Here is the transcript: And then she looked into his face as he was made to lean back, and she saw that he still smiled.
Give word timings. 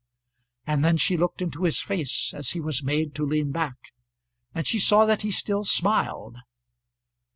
And 0.65 0.83
then 0.83 0.97
she 0.97 1.15
looked 1.15 1.43
into 1.43 1.61
his 1.63 1.79
face 1.79 2.33
as 2.35 2.49
he 2.53 2.59
was 2.59 2.81
made 2.81 3.13
to 3.13 3.23
lean 3.23 3.51
back, 3.51 3.93
and 4.51 4.65
she 4.65 4.79
saw 4.79 5.05
that 5.05 5.21
he 5.21 5.29
still 5.29 5.63
smiled. 5.63 6.37